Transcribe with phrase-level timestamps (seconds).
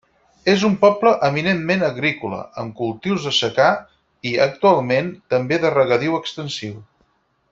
[0.51, 6.75] És un poble eminentment agrícola, amb cultius de secà i, actualment també de regadiu extensiu.